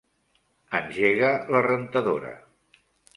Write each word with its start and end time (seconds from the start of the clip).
Engega 0.79 1.29
la 1.55 1.61
rentadora. 1.67 2.33